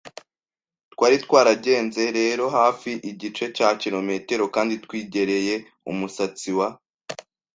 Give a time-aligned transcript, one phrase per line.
[0.93, 5.55] Twari twaragenze rero hafi igice cya kilometero kandi twegereye
[5.91, 6.67] umusatsi wa